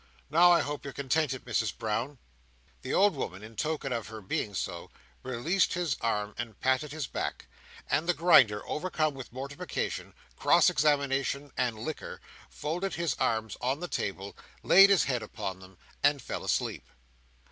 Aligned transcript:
"Now, 0.31 0.51
I 0.51 0.61
hope 0.61 0.83
you're 0.83 0.93
contented, 0.95 1.45
Misses 1.45 1.71
Brown!" 1.71 2.17
The 2.81 2.91
old 2.91 3.15
woman, 3.15 3.43
in 3.43 3.55
token 3.55 3.93
of 3.93 4.07
her 4.07 4.19
being 4.19 4.55
so, 4.55 4.89
released 5.21 5.73
his 5.75 5.95
arm 6.01 6.33
and 6.39 6.59
patted 6.59 6.91
his 6.91 7.05
back; 7.05 7.45
and 7.87 8.09
the 8.09 8.15
Grinder, 8.15 8.63
overcome 8.65 9.13
with 9.13 9.31
mortification, 9.31 10.15
cross 10.35 10.71
examination, 10.71 11.51
and 11.55 11.77
liquor, 11.77 12.19
folded 12.49 12.95
his 12.95 13.13
arms 13.19 13.57
on 13.61 13.79
the 13.79 13.87
table, 13.87 14.35
laid 14.63 14.89
his 14.89 15.03
head 15.03 15.21
upon 15.21 15.59
them, 15.59 15.77
and 16.01 16.19
fell 16.19 16.43
asleep. 16.43 16.87